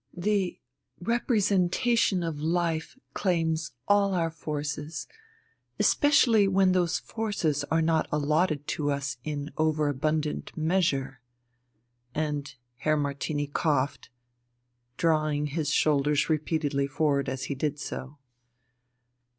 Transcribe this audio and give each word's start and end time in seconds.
The 0.17 0.59
representation 0.99 2.23
of 2.23 2.39
life 2.41 2.97
claims 3.13 3.73
all 3.87 4.15
our 4.15 4.31
forces, 4.31 5.05
especially 5.77 6.47
when 6.47 6.71
those 6.71 6.97
forces 6.97 7.63
are 7.65 7.83
not 7.83 8.07
allotted 8.11 8.65
to 8.69 8.89
us 8.89 9.17
in 9.23 9.51
overabundant 9.59 10.57
measure" 10.57 11.21
and 12.15 12.55
Herr 12.77 12.97
Martini 12.97 13.45
coughed, 13.45 14.09
drawing 14.97 15.45
his 15.45 15.69
shoulders 15.69 16.31
repeatedly 16.31 16.87
forward 16.87 17.29
as 17.29 17.43
he 17.43 17.53
did 17.53 17.77
so. 17.77 18.17